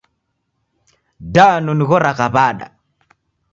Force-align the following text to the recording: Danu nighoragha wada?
Danu 1.35 1.71
nighoragha 1.77 2.27
wada? 2.35 2.67